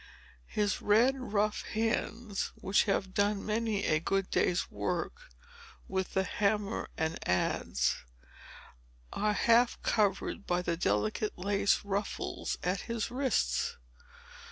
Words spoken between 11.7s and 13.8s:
ruffles at his wrists.